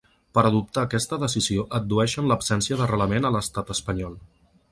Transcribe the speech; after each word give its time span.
Per 0.35 0.43
adoptar 0.49 0.85
aquesta 0.87 1.19
decisió 1.23 1.65
addueixen 1.79 2.31
l’absència 2.31 2.79
d’arrelament 2.79 3.29
a 3.29 3.33
l’estat 3.37 3.73
espanyol. 3.77 4.17